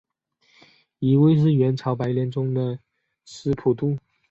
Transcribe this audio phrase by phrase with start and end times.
[0.97, 2.79] 一位是元朝白莲宗的
[3.23, 3.99] 释普度。